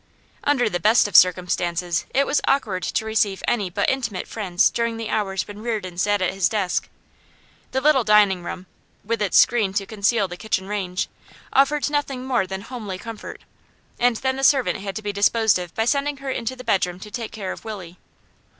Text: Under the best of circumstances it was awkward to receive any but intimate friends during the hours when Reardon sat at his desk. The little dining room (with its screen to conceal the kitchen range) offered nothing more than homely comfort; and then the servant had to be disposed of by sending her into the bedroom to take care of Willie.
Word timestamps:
Under 0.43 0.67
the 0.67 0.79
best 0.79 1.07
of 1.07 1.15
circumstances 1.15 2.07
it 2.11 2.25
was 2.25 2.41
awkward 2.47 2.81
to 2.81 3.05
receive 3.05 3.43
any 3.47 3.69
but 3.69 3.87
intimate 3.87 4.27
friends 4.27 4.71
during 4.71 4.97
the 4.97 5.09
hours 5.11 5.47
when 5.47 5.61
Reardon 5.61 5.95
sat 5.99 6.23
at 6.23 6.33
his 6.33 6.49
desk. 6.49 6.89
The 7.69 7.81
little 7.81 8.03
dining 8.03 8.41
room 8.41 8.65
(with 9.05 9.21
its 9.21 9.37
screen 9.37 9.73
to 9.73 9.85
conceal 9.85 10.27
the 10.27 10.37
kitchen 10.37 10.67
range) 10.67 11.07
offered 11.53 11.87
nothing 11.91 12.25
more 12.25 12.47
than 12.47 12.61
homely 12.61 12.97
comfort; 12.97 13.41
and 13.99 14.15
then 14.15 14.37
the 14.37 14.43
servant 14.43 14.79
had 14.79 14.95
to 14.95 15.03
be 15.03 15.13
disposed 15.13 15.59
of 15.59 15.71
by 15.75 15.85
sending 15.85 16.17
her 16.17 16.31
into 16.31 16.55
the 16.55 16.63
bedroom 16.63 16.99
to 16.99 17.11
take 17.11 17.31
care 17.31 17.51
of 17.51 17.63
Willie. 17.63 17.99